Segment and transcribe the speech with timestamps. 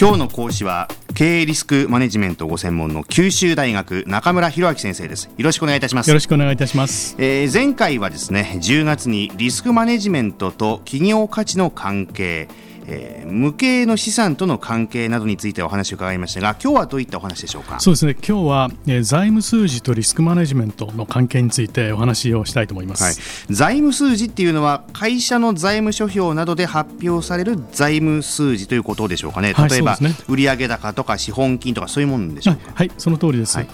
[0.00, 5.24] 今日の講師は経営リスクマネジメントご専門の九州大学中村博明先生です。
[5.24, 6.08] よろしくお願いいたします。
[6.08, 12.46] よろしくお願いいたします、えー、前回はですね10月にリスクマネジメントと企業価値の関係
[12.90, 17.78] えー、無形の資産との関係などについてお話を伺いましたが今日はどういったお話でしょうか？
[17.80, 18.14] そうですね。
[18.14, 23.14] 今日は、えー、財務数字とリスクマネジメントの関係についてお話をしたいと思います、はい、
[23.54, 29.52] 財務数字っていうのは会社の財務諸表などで発表される財務数字ということでしょうかね？
[29.52, 32.72] 例えば、はいね、売上高とか資本金とかそういうものでしょうか？
[32.74, 33.68] はいその通りです、はい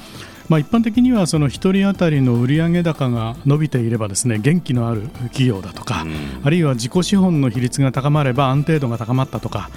[0.49, 6.05] まあ、一般的にはその1人当たりの売上高が伸びていればですね元気のある企業だとか、
[6.43, 9.71] あるいは自己資本の比率が高まれば安定度が高まったとか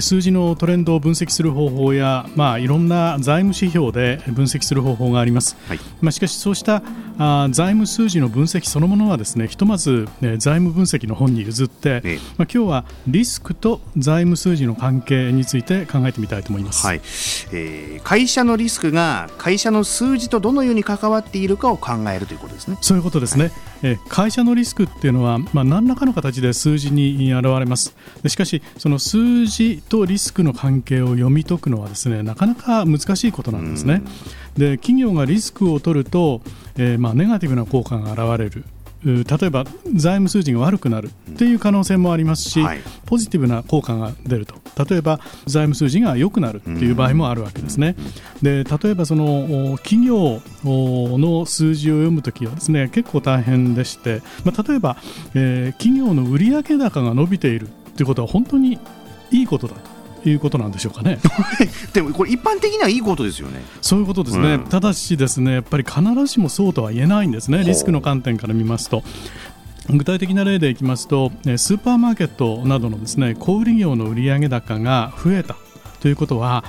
[0.00, 6.82] 数字のトレンドを分析する方法や、まあ、いろんな財務指標で分析する方法があります、はい、まあ、しかしそうした
[7.18, 16.96] あ財務数字の分析そのものはですねひとまず、ね、財務分析の本に譲って、ね、まあ、今日はリスクと財務数字の関係について考えてみたいと思います、はい。
[17.52, 22.78] えー、会社のリスクが会社の数字とどのように関わっているかを考えるということですね。
[22.80, 27.96] そういうことですね、はい、え会社のリスクっていうのは、まあ、何らかの形で数字に現れます。
[28.26, 34.02] しかしその数字とリスクの関係を読み解くのはですねなかなか難しいことなんですね。
[34.56, 36.40] で企業がリスクを取ると、
[36.76, 38.64] えー、まあネガティブな効果が現れる
[39.04, 47.94] 例えば財務数字が悪くなるという可能性もありますし、はい、ポジティブな効果が出ると例えば財務数字が良くなるという場合もあるわけですね。
[48.42, 54.96] で例えばその企業の数字を読むときはですね結構大変でして、まあ、例えば、
[55.34, 58.78] えー、企業の売上高が伸びているということは本当に
[59.30, 59.95] いいことだと。
[60.30, 61.18] いうことなんでしょうかね。
[61.92, 63.62] でもこれ一般的にはいいことですよね。
[63.80, 67.64] そういうことですね、うん、ただしですねやっぱり必ずしもそうとは言えないんですね。
[67.64, 69.02] リスクの観点から見ますと。
[69.88, 75.56] 具体的な例でいきますとスーパーマーケットなどのですね小売業の売上高が増えた
[76.00, 76.64] ということは、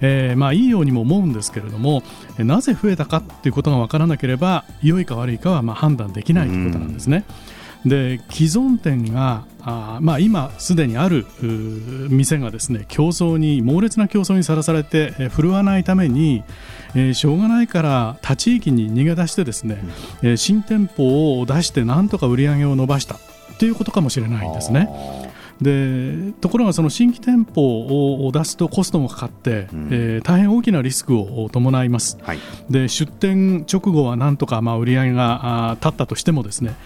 [0.00, 2.04] えー、まあいいようにも思うんですけれども
[2.38, 7.24] なぜ増えたかということが分からなければ良いか悪いかはまあ判断できないということなんですね。
[7.54, 11.26] うんで既存店があ、まあ、今すでにある
[12.10, 16.42] 店がですね競争に猛烈な競争にさらされて、え振るわないために、
[16.94, 19.80] えー、しょうがないから他地域に逃げ出してですね、
[20.22, 23.16] うん、えー、新店舗を出してなんとか売り上げを伸ばした
[23.58, 24.88] ということかもしれないんですね。
[25.60, 32.38] でところがその新規店舗を出すとコストもかかって、うん、えー、大変大きなリスクを伴います、はい、
[32.70, 36.76] で出店直後はなんとかまあ売り上げが立ったとしてもですね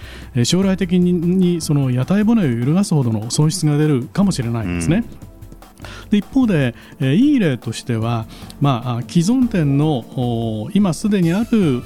[0.45, 5.05] 将来的にその屋台骨を揺るがすほどの損失が出るかもしれないんですね。
[5.29, 5.35] うん。
[6.11, 8.27] で一方で、えー、いい例としては、
[8.61, 11.83] まあ、既存店の今すでにある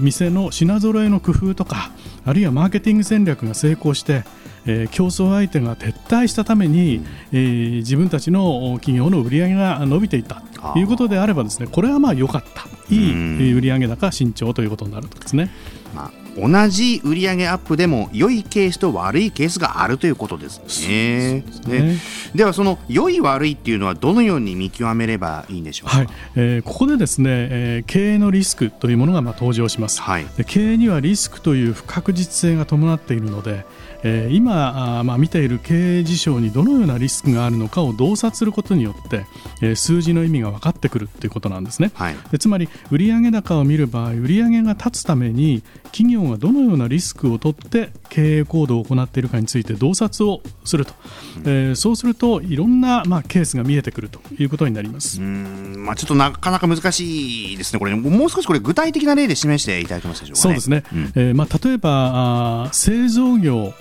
[0.00, 1.90] 店の品揃えの工夫とか
[2.24, 4.24] あるいはマーケティング戦略が成功して
[4.66, 7.02] えー、競争相手が撤退したために、
[7.32, 10.42] えー、自分たちの企業の売り上げが伸びていった。
[10.74, 12.66] ということであればですねこれはまあ良かった。
[12.92, 15.50] いい売上高慎重ということになるとですね。
[15.94, 21.44] まあ同じ売上アップでも良いケースと悪いケースがあるということですね。
[21.66, 21.96] で、ね、
[22.32, 25.96] ではその良い悪いっていうのはどのように見極めればいいんでしょうか？
[25.98, 30.00] はい、えー、ここでですね、えー、経営のリスクというものがまあ登場します。
[30.00, 33.66] はい、で経営にはリスクという不確実性が伴っているので、
[34.02, 39.26] えー、今あ、まあ、見ている経営事象にどのようなリスクがあるのかを洞察することによって、
[39.60, 41.90] えー、数字の意味が分かってくるということなんですね。
[41.94, 50.94] はい、でつまり売上高を見る場合売上が立つために企業がどのようなリスクを取って経営行動を行っているかについて洞察をすると、
[51.36, 55.20] うん、えー、そうするといろんな、まあ、ケースが見えてくるということになります。
[55.20, 57.94] うん、まあ、ちょっとなかなか難しいですね、これ。
[57.94, 63.74] もう少しこれ具体的な例で示していただけますでしょうか、ね、そうですね、うん、えー、まあ、例えばあ製造業、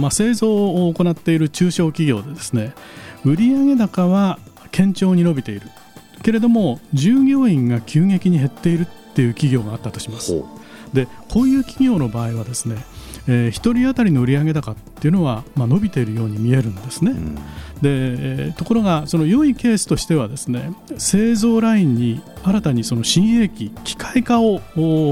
[0.00, 2.74] まあ、製造を行っている中小企業でですね
[3.24, 4.38] 売上高は
[4.72, 5.68] 堅調に伸びている
[6.22, 10.42] けれども従業員が急激に減っているっていう企業があったとします。
[10.92, 12.76] でこういう企業の場合はですね、
[13.28, 17.12] えー、1人当たりの売上高っていうのは、まあ、伸びているように見えるんですね。
[17.12, 17.40] うん、で、
[17.82, 24.60] えー、ところがその良いケースとしてはですね製造ラインに新たにその新鋭機機械化を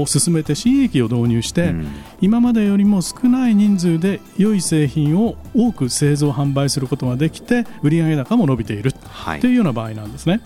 [0.05, 1.87] 進めて新鋭機を導入して、うん、
[2.21, 8.93] 今までよりも少ない人数で良い製品を多く製造販売することができて売上高も伸びている
[9.39, 10.41] というような場合なんですね。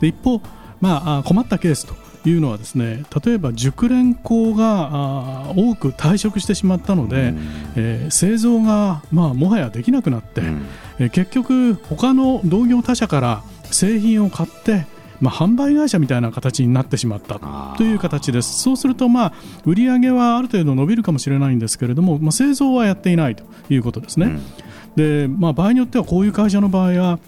[0.00, 0.40] で一方、
[0.80, 7.38] まあ、困ったケースというのはですね例えば熟練工が多く退職してしまったので、うん、
[7.76, 10.66] えー、製造が、まあ、もはやできなくなって、うん、
[10.98, 14.86] えー、結局他の同業他社から製品を買って
[15.20, 17.38] まあ、販売会社みたいな形になってしまった
[17.76, 18.62] という形です。
[18.62, 19.32] そうすると、まあ、
[19.64, 24.26] 売り上げはある程度伸びるかもしれないんですけれども、まあ、製造はやっていないということですね。
[24.26, 24.28] う
[25.00, 27.18] ん、でまあ、場合によってはこういう会社の場合は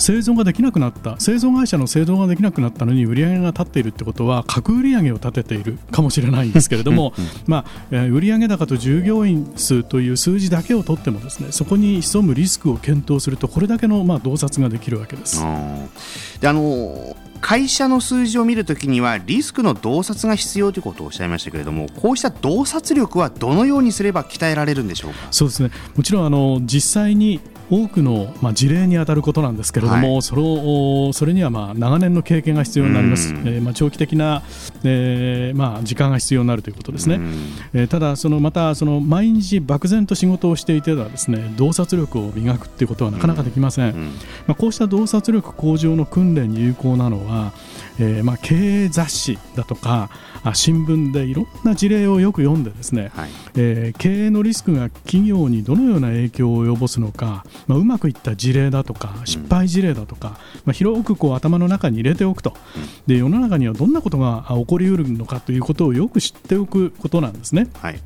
[0.00, 1.20] 製造ができなくなった。
[1.20, 7.12] 製造会社の製造ができなくなったのに売り上げが立っているってことは核売上を立てているかもしれないんですけれども、
[7.46, 15.44] まあ、売上高と従業員数という数字だけを取ってもですねそこに潜むリスクを検討するとこれだけのまあ洞察ができるわけです。
[16.40, 25.28] であの会社の数字を見るときにはリスクの洞察が必要ということをおっしゃいましたけれどもこうした洞察力はどのようにすれば鍛えられるんでしょうか？
[25.30, 25.70] そうですね。
[25.96, 30.42] もちろんあの実際に多くの、まあ、事例に当たることなんですけれども、はい、それ
[31.12, 34.42] それにはまあ長年の経験が必要になります、えー、まあ、長期的な、
[34.84, 37.20] えーまあ、時間が必要になるということですね、
[37.72, 43.94] えー、ただ、そのまたその毎日漠然と仕事をしていてはですね洞察力を磨くということはなかなかできません、
[44.46, 47.52] まあ、こうした洞察力向上の訓練に有効なのは、
[47.98, 50.10] えーまあ、経営雑誌だとか
[50.54, 62.54] 新聞でいろんな事例をよく読んでですね、はい、えー、経営のリスクが企業にどのような影響を及ぼすのか、まあ、うまくいった事例だとか失敗事例だとか、まあ、広くこう頭の中に入れておくと、
[63.06, 67.68] で世の中にはどんなことが起こりうるのかということをよく知っておくことなんですね。
[67.80, 68.00] はい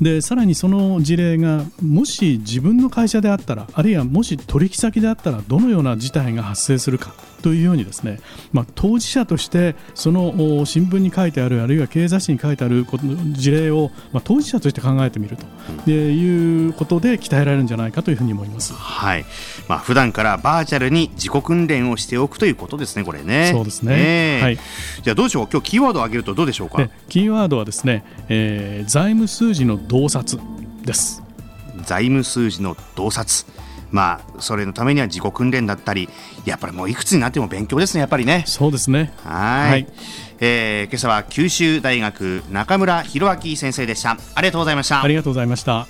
[0.00, 8.20] でさらにその事例がもし自分の会社であったらあるいはもし取引先であったらどのような事態が発生するかというようにですね、
[8.52, 12.86] まあ、当事者としてその新聞に書いてあるあるいは経営雑誌に書いてある
[13.32, 15.36] 事例を、まあ、当事者として考えてみる
[15.84, 18.72] ということで鍛えられるんじゃないかというふうに思います。
[18.72, 19.26] はい
[19.68, 23.50] まあ普段からバーチャルに自己訓練をしておくということですね、これね。
[23.52, 24.58] そうですね、えー、はい、
[25.02, 26.88] じゃあどうでしょう、今日キーワードを挙げるとどうでしょうか？
[27.08, 30.40] キーワードはですね、えー、財務数字の洞察
[30.84, 31.22] です。
[31.82, 33.46] 財務数字の洞察。
[33.90, 36.08] まあ、それのためには自己訓練だったり
[36.44, 38.42] やっぱりもういくつになっても勉強ですねやっぱりね。
[38.44, 39.12] そうですね。
[39.22, 39.70] はい。
[39.70, 39.86] はい、
[40.40, 44.18] えー、今朝は九州大学中村弘明先生でした。
[44.34, 45.00] ありがとうございました。
[45.00, 45.86] ありがとうございました。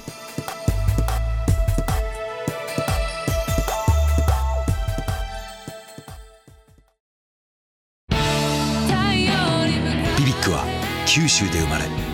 [10.19, 10.62] BBIQ は
[11.06, 12.14] 九州で生まれ